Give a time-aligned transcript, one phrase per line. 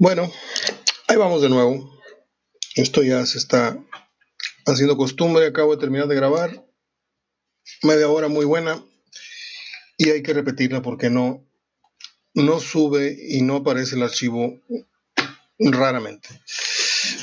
[0.00, 0.32] Bueno,
[1.08, 2.00] ahí vamos de nuevo.
[2.76, 3.76] Esto ya se está
[4.64, 5.44] haciendo costumbre.
[5.44, 6.64] Acabo de terminar de grabar.
[7.82, 8.80] Media hora muy buena.
[9.96, 11.44] Y hay que repetirla porque no,
[12.32, 14.60] no sube y no aparece el archivo
[15.58, 16.28] raramente.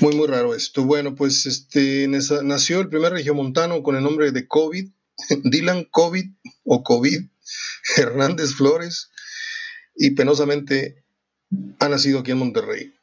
[0.02, 0.84] Muy, muy raro esto.
[0.84, 4.92] Bueno, pues este nació el primer regiomontano con el nombre de COVID,
[5.46, 6.26] Dylan COVID
[6.66, 7.22] o COVID,
[7.96, 9.12] Hernández Flores,
[9.96, 11.05] y penosamente
[11.80, 12.94] ha nacido aquí en Monterrey.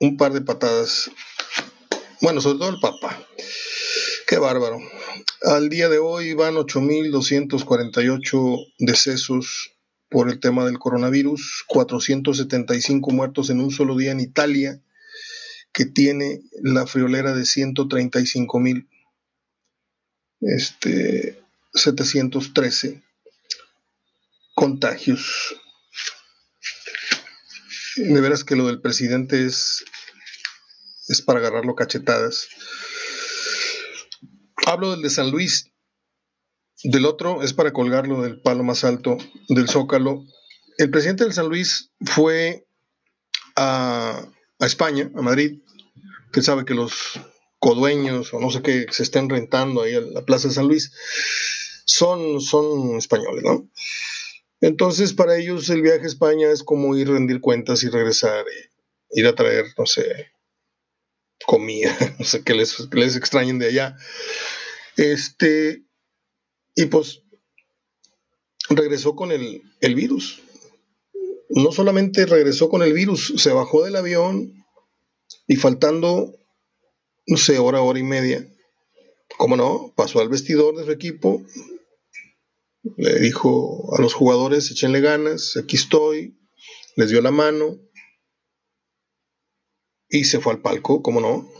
[0.00, 1.10] Un par de patadas.
[2.20, 3.24] Bueno, sobre todo el Papa.
[4.26, 4.78] Qué bárbaro.
[5.42, 9.72] Al día de hoy van 8.248 decesos
[10.10, 14.80] por el tema del coronavirus, 475 muertos en un solo día en Italia,
[15.72, 18.88] que tiene la friolera de 135.000.
[20.40, 21.42] Este,
[21.74, 23.02] 713
[24.54, 25.56] contagios
[27.98, 29.84] de veras que lo del presidente es,
[31.08, 32.48] es para agarrarlo cachetadas.
[34.66, 35.72] Hablo del de San Luis,
[36.84, 39.16] del otro es para colgarlo del palo más alto
[39.48, 40.24] del Zócalo.
[40.76, 42.66] El presidente del San Luis fue
[43.56, 44.28] a,
[44.60, 45.60] España, a Madrid,
[46.32, 46.92] que sabe que los
[47.58, 50.92] codueños o no sé qué se estén rentando ahí a la Plaza de San Luis
[51.84, 53.68] son, son españoles, ¿no?
[54.60, 58.44] Entonces, para ellos el viaje a España es como ir a rendir cuentas y regresar,
[59.10, 60.32] ir a traer, no sé,
[61.46, 63.96] comida, no sé qué les, les extrañen de allá.
[64.96, 65.84] Este,
[66.74, 67.22] y pues
[68.68, 70.42] regresó con el, el virus.
[71.50, 74.64] No solamente regresó con el virus, se bajó del avión
[75.46, 76.34] y faltando,
[77.26, 78.46] no sé, hora, hora y media,
[79.36, 81.42] como no, pasó al vestidor de su equipo,
[82.96, 86.38] le dijo a los jugadores, échenle ganas, aquí estoy,
[86.96, 87.78] les dio la mano
[90.08, 91.50] y se fue al palco, como no,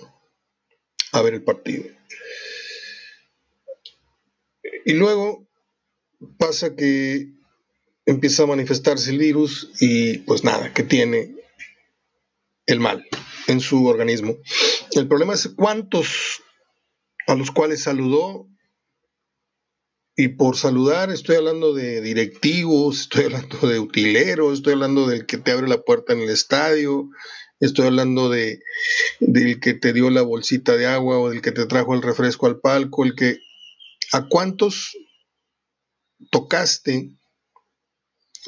[1.12, 1.84] a ver el partido.
[4.84, 5.48] Y luego
[6.38, 7.28] pasa que
[8.06, 11.36] empieza a manifestarse el virus y pues nada, que tiene
[12.66, 13.06] el mal
[13.48, 14.36] en su organismo.
[14.92, 16.42] El problema es cuántos
[17.26, 18.48] a los cuales saludó
[20.20, 25.38] y por saludar estoy hablando de directivos, estoy hablando de utileros, estoy hablando del que
[25.38, 27.08] te abre la puerta en el estadio,
[27.60, 28.60] estoy hablando de
[29.20, 32.46] del que te dio la bolsita de agua o del que te trajo el refresco
[32.46, 33.38] al palco, el que
[34.10, 34.98] a cuántos
[36.32, 37.12] tocaste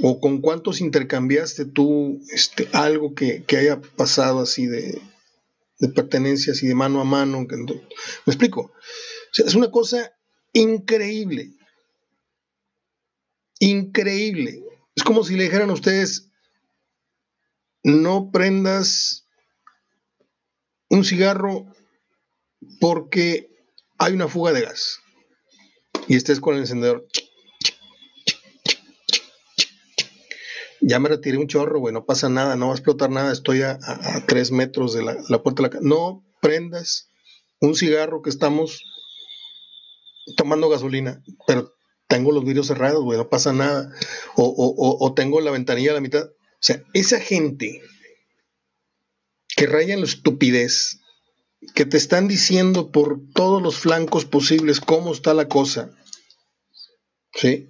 [0.03, 5.01] o con cuántos intercambiaste tú este, algo que, haya pasado así de,
[5.79, 7.47] de pertenencias y de mano a mano.
[7.49, 7.81] ¿Me
[8.27, 8.73] explico?
[9.37, 10.13] es una cosa
[10.53, 11.55] increíble
[13.61, 14.65] increíble.
[14.97, 16.29] Es como si le dijeran a ustedes,
[17.85, 19.29] no prendas
[20.89, 21.67] un cigarro
[22.81, 23.49] porque
[23.99, 25.01] hay una fuga de gas
[26.09, 27.07] y estés con el encendedor.
[30.83, 33.63] Ya me retiré un chorro, güey, no pasa nada, no va a explotar nada, estoy
[33.63, 33.79] a,
[34.27, 35.85] tres metros de la, la puerta de la casa.
[35.87, 37.11] No prendas
[37.61, 38.83] un cigarro que estamos
[40.37, 41.70] tomando gasolina, pero
[42.11, 43.95] tengo los vidrios cerrados, güey, no pasa nada.
[44.35, 46.25] O, tengo la ventanilla a la mitad.
[46.25, 47.81] O sea, esa gente
[49.57, 50.99] que raya en la estupidez,
[51.75, 55.91] que te están diciendo por todos los flancos posibles cómo está la cosa,
[57.33, 57.69] ¿sí?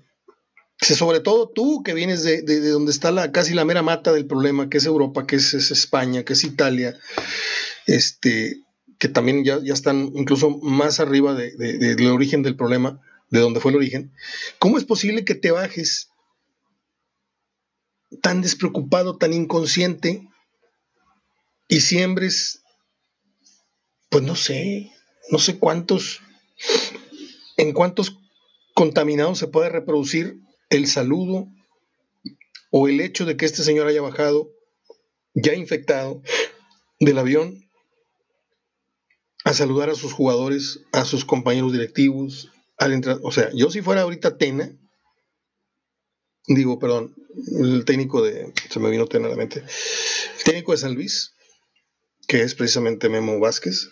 [0.81, 4.71] sobre todo tú que vienes de, donde está la, casi la mera mata del problema,
[4.71, 6.99] que es Europa, que es, España, que es Italia,
[7.87, 8.63] este,
[8.99, 13.71] que también ya, ya están incluso más arriba del origen del problema de donde fue
[13.71, 14.13] el origen,
[14.59, 16.11] ¿cómo es posible que te bajes
[18.23, 20.29] tan despreocupado, tan inconsciente
[21.69, 22.63] y siembres,
[24.09, 24.93] pues no sé,
[25.31, 26.21] no sé cuántos,
[27.57, 28.19] en cuántos
[28.75, 31.47] contaminados se puede reproducir el saludo
[32.73, 34.51] o el hecho de que este señor haya bajado
[35.35, 36.23] ya infectado
[36.99, 37.65] del avión
[39.45, 42.51] a saludar a sus jugadores, a sus compañeros directivos,
[43.23, 44.73] o sea, yo si fuera ahorita Tena,
[46.47, 47.15] digo, perdón,
[47.59, 51.35] el técnico de, se me vino Tena a la mente, el técnico de San Luis,
[52.27, 53.91] que es precisamente Memo Vázquez,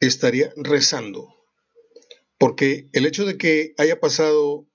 [0.00, 1.28] estaría rezando,
[2.38, 4.66] porque el hecho de que haya pasado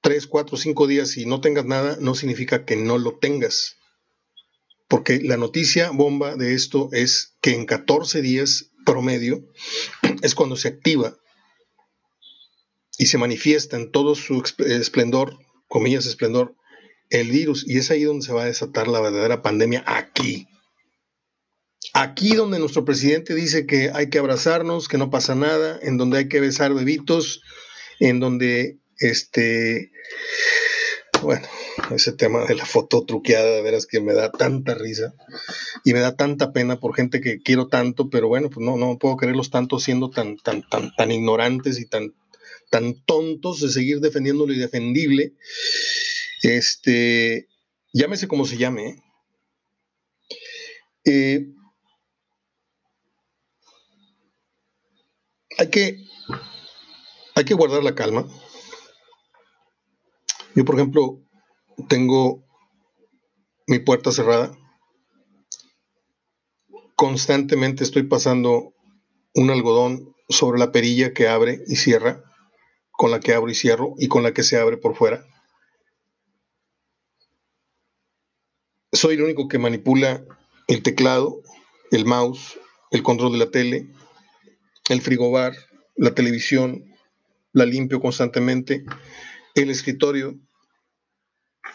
[0.00, 3.76] tres, cuatro, cinco días y no tengas nada, no significa que no lo tengas.
[4.88, 9.48] Porque la noticia bomba de esto es que en 14 días promedio
[10.22, 11.16] es cuando se activa
[12.98, 16.54] y se manifiesta en todo su esplendor, comillas esplendor,
[17.10, 17.64] el virus.
[17.66, 20.46] Y es ahí donde se va a desatar la verdadera pandemia, aquí.
[21.94, 26.18] Aquí donde nuestro presidente dice que hay que abrazarnos, que no pasa nada, en donde
[26.18, 27.42] hay que besar bebitos,
[28.00, 29.90] en donde este
[31.22, 31.46] bueno,
[31.94, 35.14] ese tema de la foto truqueada, de veras que me da tanta risa
[35.84, 38.98] y me da tanta pena por gente que quiero tanto, pero bueno, pues no, no
[38.98, 42.14] puedo quererlos tanto siendo tan, tan, tan, tan ignorantes y tan,
[42.72, 45.34] tan tontos de seguir defendiéndolo y defendible.
[46.40, 47.46] Este,
[47.92, 48.96] llámese como se llame.
[51.04, 51.52] Eh,
[55.58, 55.98] hay que
[57.34, 58.26] hay que guardar la calma.
[60.54, 61.20] Yo, por ejemplo,
[61.90, 62.42] tengo
[63.66, 64.56] mi puerta cerrada.
[66.96, 68.72] Constantemente estoy pasando
[69.34, 72.31] un algodón sobre la perilla que abre y cierra,
[72.92, 75.26] con la que abro y cierro y con la que se abre por fuera.
[78.92, 80.24] Soy el único que manipula
[80.68, 81.42] el teclado,
[81.90, 82.58] el mouse,
[82.90, 83.88] el control de la tele,
[84.88, 85.54] el frigobar,
[85.96, 86.84] la televisión,
[87.52, 88.84] la limpio constantemente
[89.54, 90.38] el escritorio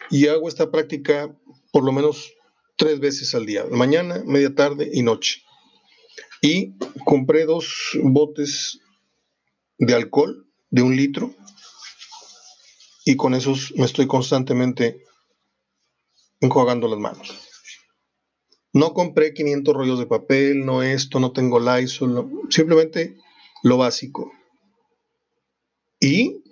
[0.09, 1.35] y hago esta práctica
[1.71, 2.33] por lo menos
[2.75, 5.41] tres veces al día, mañana, media tarde y noche.
[6.41, 8.79] Y compré dos botes
[9.79, 11.33] de alcohol de un litro
[13.05, 15.01] y con esos me estoy constantemente
[16.41, 17.47] enjuagando las manos.
[18.73, 23.17] No compré 500 rollos de papel, no esto, no tengo Lysol, simplemente
[23.63, 24.31] lo básico.
[25.99, 26.43] Y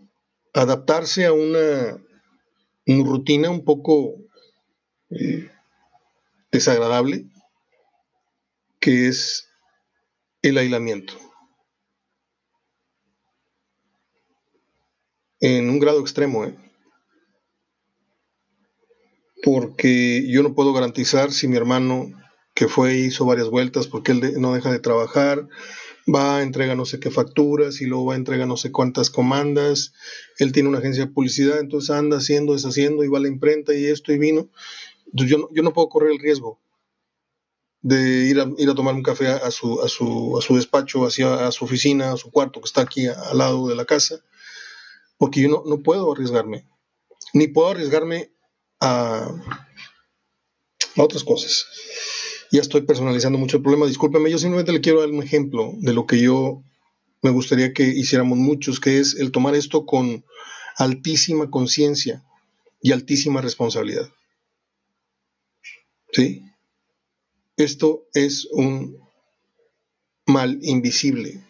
[0.54, 2.02] adaptarse a una,
[2.88, 4.16] rutina un poco
[5.10, 5.52] eh,
[6.52, 7.26] desagradable,
[8.80, 9.50] que es
[10.42, 11.14] el aislamiento.
[15.40, 16.56] En un grado extremo, ¿eh?
[19.46, 22.12] porque yo no puedo garantizar si mi hermano,
[22.56, 25.48] que fue hizo varias vueltas, porque él no deja de trabajar,
[26.14, 29.12] va, a entrega no sé qué facturas y luego va, a entrega no sé cuántas
[29.12, 29.94] comandas.
[30.40, 33.76] Él tiene una agencia de publicidad, entonces anda haciendo, deshaciendo y va a la imprenta
[33.76, 34.50] y esto y vino.
[35.14, 36.60] Yo no, yo no puedo correr el riesgo
[37.84, 41.06] de ir a, ir a tomar un café a su, a su, a su despacho,
[41.06, 44.22] hacia, a su oficina, a su cuarto que está aquí al lado de la casa,
[45.18, 46.68] porque yo no, no puedo arriesgarme,
[47.34, 48.32] ni puedo arriesgarme
[48.80, 49.30] a,
[50.96, 51.66] a otras cosas
[52.56, 55.94] ya estoy personalizando mucho el problema, discúlpeme, yo simplemente le quiero dar un ejemplo de
[55.94, 56.64] lo que yo
[57.22, 60.24] me gustaría que hiciéramos muchos, que es el tomar esto con
[60.78, 62.24] altísima conciencia
[62.82, 64.10] y altísima responsabilidad.
[66.12, 66.44] ¿Sí?
[67.58, 69.00] Esto es un
[70.26, 71.44] mal invisible.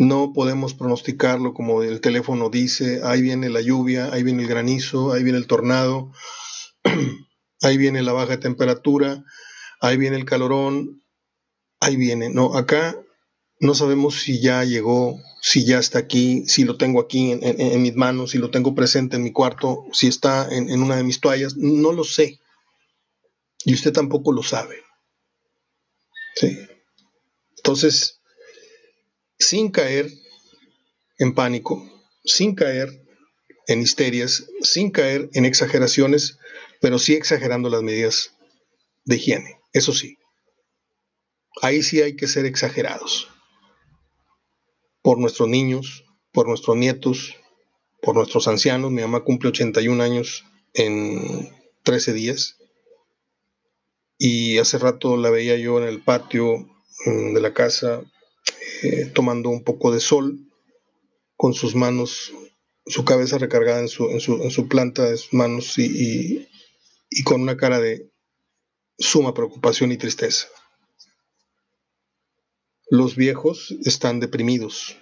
[0.00, 5.12] No podemos pronosticarlo como el teléfono dice, ahí viene la lluvia, ahí viene el granizo,
[5.12, 6.10] ahí viene el tornado,
[7.60, 9.22] ahí viene la baja temperatura,
[9.78, 11.04] ahí viene el calorón,
[11.80, 12.30] ahí viene.
[12.30, 12.96] No, acá
[13.58, 17.94] no sabemos si ya llegó, si ya está aquí, si lo tengo aquí en, mis
[17.94, 21.20] manos, si lo tengo presente en mi cuarto, si está en, en una de mis
[21.20, 22.40] toallas, no lo sé.
[23.66, 24.76] Y usted tampoco lo sabe.
[26.36, 26.56] ¿Sí?
[27.58, 28.19] Entonces,
[29.40, 30.12] sin caer
[31.18, 31.82] en pánico,
[32.24, 33.02] sin caer
[33.66, 36.38] en histerias, sin caer en exageraciones,
[36.80, 38.34] pero sí exagerando las medidas
[39.04, 39.58] de higiene.
[39.72, 40.18] Eso sí,
[41.62, 43.28] ahí sí hay que ser exagerados.
[45.02, 47.36] Por nuestros niños, por nuestros nietos,
[48.02, 48.90] por nuestros ancianos.
[48.90, 50.44] Mi mamá cumple 81 años
[50.74, 51.50] en
[51.82, 52.58] 13 días.
[54.18, 56.68] Y hace rato la veía yo en el patio
[57.06, 58.02] mm, de la casa
[58.82, 60.38] eh, tomando un poco de sol
[61.36, 62.32] con sus manos,
[62.86, 66.46] su cabeza recargada en su, en su, planta de sus manos y
[67.24, 68.10] con una cara de,
[69.00, 70.46] suma preocupación y tristeza.
[72.90, 74.98] Los viejos están deprimidos,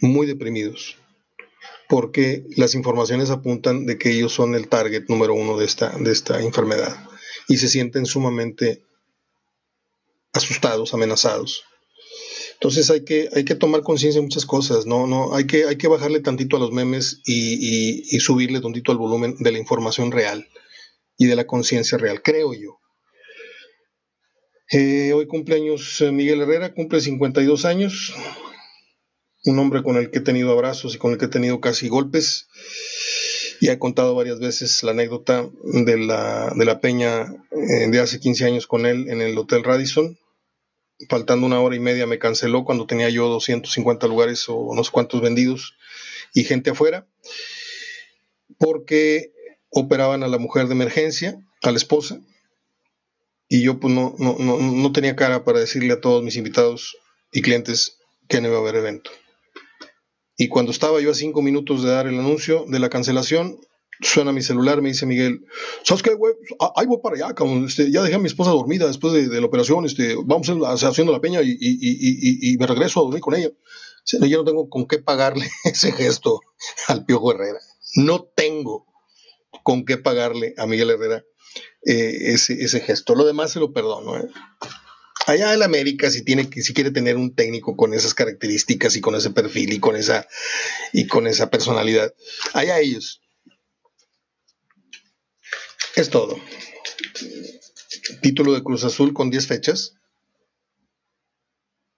[0.00, 0.96] muy deprimidos,
[1.88, 6.12] porque las informaciones apuntan de que ellos son el target número uno de esta, de
[6.12, 7.08] esta enfermedad
[7.48, 8.84] y se sienten sumamente
[10.32, 11.64] asustados, amenazados.
[12.54, 15.06] Entonces hay que, hay que tomar conciencia de muchas cosas, ¿no?
[15.06, 19.36] no hay, que, hay que bajarle tantito a los memes y, subirle tantito al volumen
[19.38, 20.48] de la información real
[21.18, 22.80] y de la conciencia real, creo yo.
[24.70, 28.14] Eh, hoy cumpleaños eh, Miguel Herrera, cumple 52 años,
[29.44, 31.88] un hombre con el que he tenido abrazos y con el que he tenido casi
[31.88, 32.48] golpes.
[33.60, 38.20] Y he contado varias veces la anécdota de la, de la peña eh, de hace
[38.20, 40.18] 15 años con él en el Hotel Radisson.
[41.08, 45.20] Faltando una hora y media me canceló cuando tenía yo 250 lugares o unos cuantos
[45.20, 45.76] vendidos
[46.32, 47.06] y gente afuera.
[48.58, 49.32] Porque
[49.70, 52.20] operaban a la mujer de emergencia, a la esposa,
[53.48, 56.96] y yo pues no, no, no, no tenía cara para decirle a todos mis invitados
[57.32, 59.10] y clientes que no iba a haber evento.
[60.36, 63.58] Y cuando estaba yo a cinco minutos de dar el anuncio de la cancelación,
[64.00, 65.44] suena mi celular, me dice Miguel,
[65.82, 66.34] ¿sabes qué, güey?
[66.60, 67.34] Ah, ahí voy para allá.
[67.66, 71.20] Este, ya dejé a mi esposa dormida después de, la operación, este, vamos haciendo la
[71.20, 73.50] peña y, me regreso a dormir con ella.
[74.04, 76.40] yo no tengo con qué pagarle ese gesto
[76.88, 77.58] al Piojo Herrera.
[77.96, 78.86] No tengo
[79.62, 81.24] con qué pagarle a Miguel Herrera
[81.86, 83.14] eh, ese, ese, gesto.
[83.14, 84.16] Lo demás se lo perdono.
[84.16, 84.28] ¿eh?
[85.26, 89.14] Allá en América, si, tiene, si quiere tener un técnico con esas características y con
[89.14, 90.26] ese perfil y con esa,
[90.92, 92.12] y con esa personalidad,
[92.52, 93.23] allá ellos.
[95.96, 96.36] Es todo.
[98.20, 99.94] Título de Cruz Azul con 10 fechas.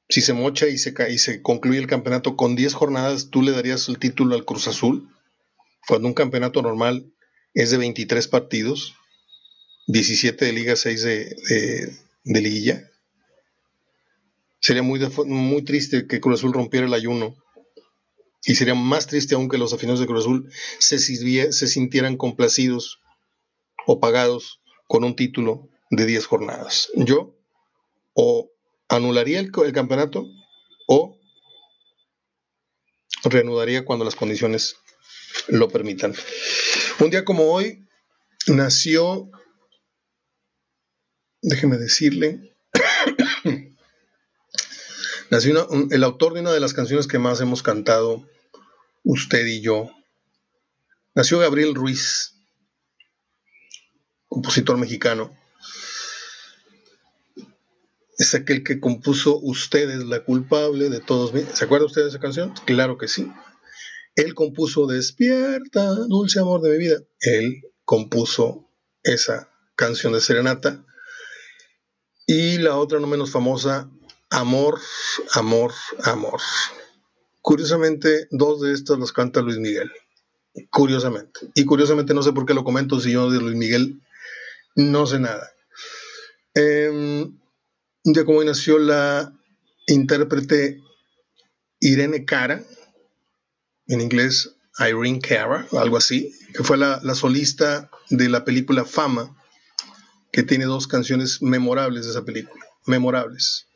[0.08, 3.52] Si se mocha y se, y se concluye el campeonato con 10 jornadas, ¿tú le
[3.52, 5.08] darías el título al Cruz Azul?
[5.88, 7.10] Cuando un campeonato normal
[7.54, 8.94] es de 23 partidos,
[9.86, 12.90] 17 de liga, 6 de, liguilla.
[14.60, 17.34] Sería muy, muy triste que Cruz Azul rompiera el ayuno.
[18.44, 23.00] Y sería más triste aún que los aficionados de Cruz Azul se, se sintieran complacidos
[23.86, 26.90] o pagados con un título de 10 jornadas.
[26.94, 27.34] Yo
[28.14, 28.50] o
[28.88, 30.26] anularía el, campeonato
[30.86, 31.18] o
[33.24, 34.76] reanudaría cuando las condiciones
[35.48, 36.14] lo permitan.
[37.00, 37.86] Un día como hoy
[38.46, 39.30] nació,
[41.42, 42.54] déjeme decirle,
[45.30, 48.28] Nació el autor de una de las canciones que más hemos cantado,
[49.02, 49.90] usted y yo.
[51.14, 52.35] Nació Gabriel Ruiz,
[54.36, 55.34] compositor mexicano.
[58.18, 61.32] Es aquel que compuso Usted es la culpable de todos.
[61.54, 62.52] ¿Se acuerda usted de esa canción?
[62.66, 63.32] Claro que sí.
[64.14, 66.98] Él compuso Despierta, dulce amor de mi vida.
[67.20, 68.68] Él compuso
[69.02, 70.84] esa canción de Serenata.
[72.26, 73.90] Y la otra no menos famosa,
[74.28, 74.80] Amor,
[75.34, 76.40] amor, amor.
[77.40, 79.90] Curiosamente, dos de estas los canta Luis Miguel.
[80.70, 81.40] Curiosamente.
[81.54, 84.02] Y curiosamente no sé por qué lo comento si yo de Luis Miguel
[84.76, 85.50] no sé nada.
[86.54, 87.38] un
[88.04, 89.32] día como nació la
[89.86, 90.80] intérprete
[91.80, 92.62] Irene Cara,
[93.88, 99.34] en inglés Irene Cara, algo así, que fue la, la solista de la película Fama,
[100.30, 103.68] que tiene dos canciones memorables de esa película, memorables.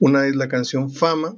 [0.00, 1.36] Una es la canción Fama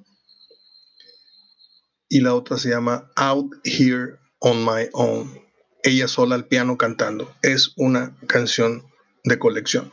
[2.09, 5.39] y la otra se llama Out Here on My Own.
[5.83, 7.35] Ella sola al piano cantando.
[7.43, 8.92] Es una canción
[9.25, 9.93] de colección.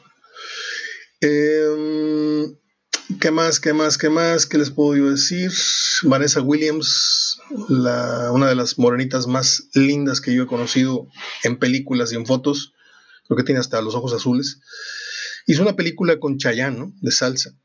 [1.22, 2.56] Em,
[3.20, 3.60] ¿Qué más?
[3.60, 3.98] ¿Qué más?
[3.98, 4.46] ¿Qué más?
[4.46, 5.52] ¿Qué les puedo yo decir?
[6.04, 11.08] Vanessa Williams, una de las morenitas más lindas que yo he conocido
[11.44, 12.74] en películas y en fotos.
[13.28, 14.62] Creo que tiene hasta los ojos azules.
[15.48, 17.56] Hizo una película con Chayanne, De salsa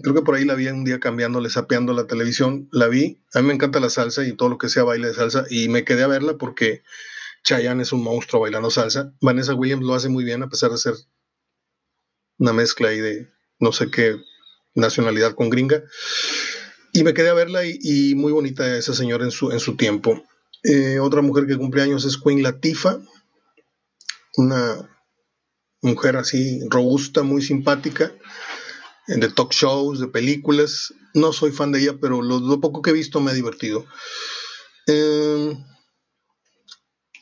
[0.00, 3.40] creo que por ahí la vi un día cambiándole, sapeando la televisión, la vi, a
[3.40, 5.84] mí me encanta la salsa y todo lo que sea baile de salsa, y me
[5.84, 6.82] quedé a verla porque
[7.44, 10.78] Chayanne es un monstruo bailando salsa, Vanessa Williams lo hace muy bien a pesar de
[10.78, 10.94] ser
[12.38, 14.16] una mezcla ahí de no sé qué
[14.74, 15.82] nacionalidad con gringa,
[16.92, 20.22] y me quedé a verla y, muy bonita esa señora en su, en su tiempo.
[20.62, 23.00] Eh, otra mujer que cumple años es Queen Latifah,
[24.36, 24.90] una
[25.80, 28.12] mujer así robusta, muy simpática,
[29.06, 30.94] de talk shows, de películas.
[31.14, 33.84] No soy fan de ella, pero lo, poco que he visto me ha divertido.
[34.86, 35.64] Em,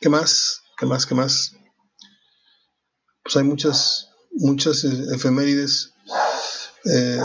[0.01, 0.63] ¿Qué más?
[0.77, 1.05] ¿Qué más?
[1.05, 1.55] ¿Qué más?
[3.23, 5.93] Pues hay muchas, muchas e, efemérides.
[6.85, 7.19] Eh,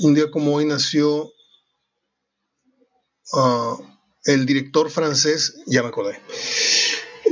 [0.00, 1.30] un día como hoy nació
[3.34, 3.76] ah,
[4.24, 6.20] el director francés, ya me acordé,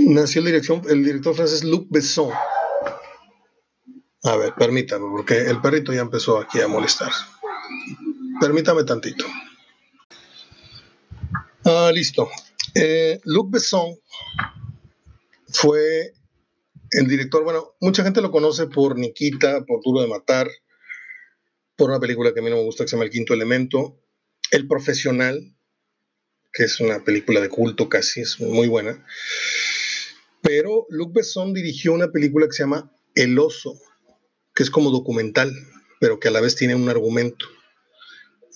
[0.01, 2.31] nació el, dirección, el director francés Luc Besson
[4.25, 7.13] a ver, permítame, porque el perrito ya empezó aquí a molestar.
[8.41, 9.27] Permítame tantito.
[11.77, 12.31] Ah, listo.
[12.77, 13.99] Eh, Luc Besson
[15.49, 16.13] fue
[16.93, 20.49] el director, bueno, mucha gente lo conoce por Nikita, por Duro de Matar,
[21.75, 24.01] por una película que a mí no me gusta que se llama El Quinto Elemento,
[24.53, 25.57] El Profesional,
[26.53, 29.05] que es una película de culto casi, es muy buena.
[30.43, 33.75] Pero Luc Besson dirigió una película que se llama El Oso,
[34.55, 35.53] que es como documental,
[35.99, 37.47] pero que a la vez tiene un argumento.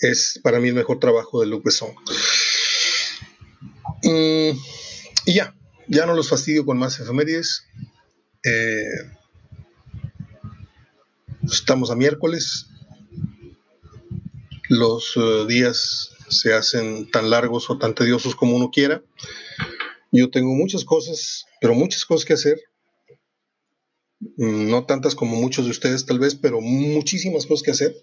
[0.01, 1.97] Es para mí el mejor trabajo de Luc Besson.
[4.09, 4.59] Mm,
[5.27, 5.55] y ya,
[5.87, 7.67] ya no los fastidio con más efemérides.
[8.43, 9.12] Eh,
[11.43, 12.69] estamos a miércoles.
[14.71, 19.03] Los eh, días se hacen tan largos o tan tediosos como uno quiera.
[20.11, 22.59] Yo tengo muchas cosas, pero muchas cosas que hacer.
[24.38, 27.95] Mm, no tantas como muchos de ustedes tal vez, pero muchísimas cosas que hacer.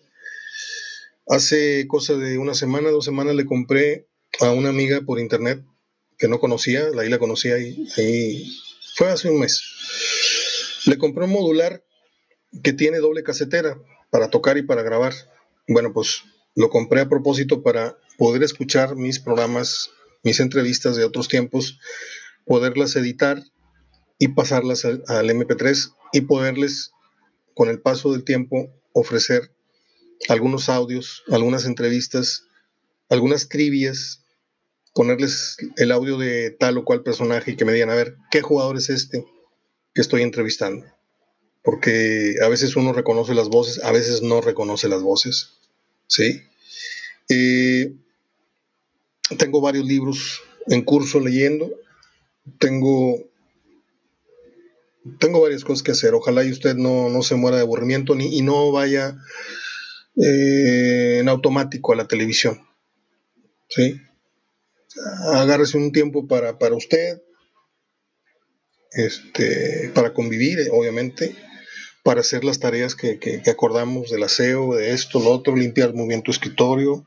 [1.28, 4.08] Hace cosa de una semana, dos semanas le compré
[4.40, 5.64] a una amiga por internet
[6.18, 8.52] que no conocía, ahí la conocía y ahí
[8.96, 9.62] fue hace un mes.
[10.86, 11.84] Le compré un modular
[12.64, 13.78] que tiene doble casetera
[14.10, 15.14] para tocar y para grabar.
[15.68, 16.24] Bueno, pues
[16.56, 19.90] lo compré a propósito para poder escuchar mis programas,
[20.24, 21.80] mis entrevistas de otros tiempos,
[22.46, 23.44] poderlas editar
[24.18, 26.92] y pasarlas al, MP3 y poderles,
[27.54, 29.52] con el paso del tiempo, ofrecer
[30.30, 32.46] algunos audios, algunas entrevistas,
[33.10, 34.25] algunas trivias,
[34.96, 38.42] ponerles el audio de tal o cual personaje y que me digan, a ver, ¿qué
[38.42, 39.26] jugador es este
[39.94, 40.86] que estoy entrevistando?
[41.64, 45.50] Porque a veces uno reconoce las voces, a veces no reconoce las voces.
[46.08, 46.42] ¿sí?
[47.28, 47.94] Eh,
[49.38, 51.70] tengo varios libros en curso leyendo,
[52.58, 53.20] tengo,
[55.20, 58.42] tengo varias cosas que hacer, ojalá y usted no, se muera de aburrimiento ni, y
[58.42, 59.18] no vaya
[60.16, 62.66] eh, en automático a la televisión,
[63.68, 64.00] ¿sí?
[65.34, 67.22] Agárrese un tiempo para, para usted,
[68.92, 71.36] este, para convivir, obviamente,
[72.04, 76.22] para hacer las tareas que, acordamos del aseo, de esto, lo otro, limpiar muy bien
[76.22, 77.06] tu escritorio.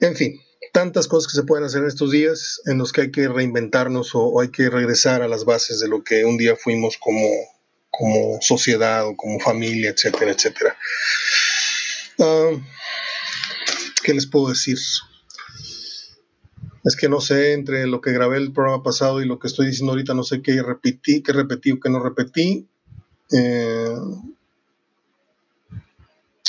[0.00, 0.40] En fin,
[0.72, 4.10] tantas cosas que se pueden hacer en estos días en los que hay que reinventarnos
[4.14, 7.28] o, hay que regresar a las bases de lo que un día fuimos como,
[7.90, 10.76] como sociedad o como familia, etcétera, etcétera.
[12.18, 12.50] Ah,
[14.02, 14.78] ¿Qué les puedo decir?
[16.84, 19.66] Es que no sé, entre lo que grabé el programa pasado y lo que estoy
[19.66, 22.66] diciendo ahorita, no sé qué repetí, qué repetí o qué no repetí.
[23.32, 23.96] Eh,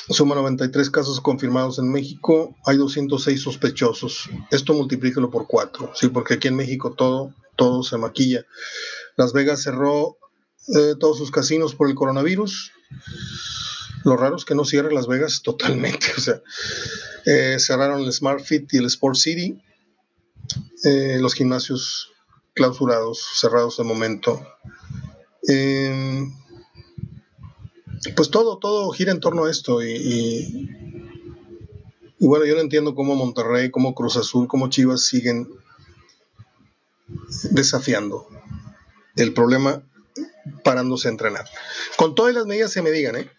[0.09, 4.29] suma 93 casos confirmados en México, hay 206 sospechosos.
[4.51, 6.07] Esto multiplíquelo por 4, ¿sí?
[6.07, 8.45] porque aquí en México todo, todo se maquilla.
[9.17, 10.17] Las Vegas cerró
[10.75, 12.71] eh, todos sus casinos por el coronavirus.
[14.03, 16.07] Lo raro es que no cierre Las Vegas totalmente.
[16.17, 16.41] O sea,
[17.25, 19.61] eh, cerraron el Smart Fit y el Sport City.
[20.83, 22.11] Los gimnasios
[22.53, 24.45] clausurados, cerrados de momento
[28.15, 30.67] pues todo, todo gira en torno a esto y,
[32.19, 35.47] y, bueno, yo no entiendo cómo Monterrey, cómo Cruz Azul, cómo Chivas siguen
[37.51, 38.27] desafiando
[39.15, 39.83] el problema
[40.63, 41.45] parándose a entrenar.
[41.97, 43.29] Con todas las medidas se me digan, ¿eh?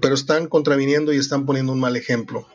[0.00, 2.46] pero están contraviniendo y están poniendo un mal ejemplo,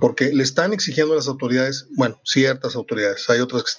[0.00, 3.78] porque le están exigiendo a las autoridades, bueno, ciertas autoridades, hay otras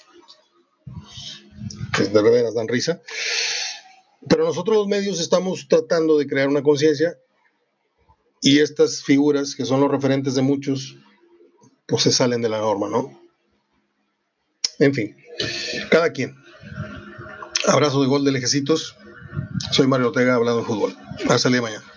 [1.94, 3.02] que, de veras dan risa,
[4.28, 7.18] pero nosotros los medios estamos tratando de crear una conciencia
[8.40, 10.96] y estas figuras, que son los referentes de muchos,
[11.86, 13.20] pues se salen de la norma, ¿no?
[14.78, 15.16] En fin,
[15.90, 16.36] cada quien.
[17.66, 18.96] Abrazo de gol de lejecitos.
[19.70, 20.96] Soy Mario Ortega hablando de fútbol.
[21.28, 21.91] Hasta el día de mañana.